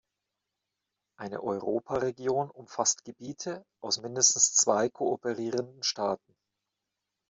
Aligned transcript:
Eine 1.19 1.43
Europaregion 1.43 2.49
umfasst 2.49 3.03
Gebiete 3.03 3.63
aus 3.83 4.01
mindestens 4.01 4.51
zwei 4.55 4.89
kooperierenden 4.89 5.83
Staaten. 5.83 6.33